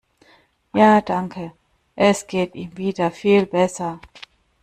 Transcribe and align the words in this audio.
Ja 0.73 0.99
danke, 1.01 1.51
es 1.95 2.25
geht 2.25 2.55
im 2.55 2.75
wieder 2.75 3.11
viel 3.11 3.45
besser. 3.45 3.99